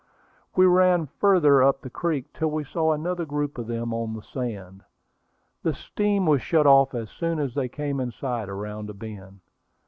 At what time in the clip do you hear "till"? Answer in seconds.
2.33-2.49